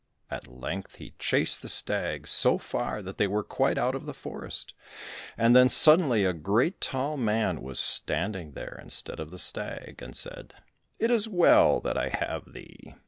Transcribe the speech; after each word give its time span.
At 0.31 0.47
length 0.47 0.95
he 0.95 1.13
chased 1.19 1.61
the 1.61 1.69
stag 1.69 2.27
so 2.27 2.57
far 2.57 3.03
that 3.03 3.19
they 3.19 3.27
were 3.27 3.43
quite 3.43 3.77
out 3.77 3.93
of 3.93 4.07
the 4.07 4.15
forest, 4.15 4.73
and 5.37 5.55
then 5.55 5.69
suddenly 5.69 6.25
a 6.25 6.33
great 6.33 6.81
tall 6.81 7.17
man 7.17 7.61
was 7.61 7.79
standing 7.79 8.53
there 8.53 8.79
instead 8.81 9.19
of 9.19 9.29
the 9.29 9.37
stag, 9.37 9.99
and 10.01 10.15
said, 10.15 10.55
"It 10.97 11.11
is 11.11 11.27
well 11.29 11.79
that 11.81 11.99
I 11.99 12.09
have 12.09 12.51
thee. 12.51 12.95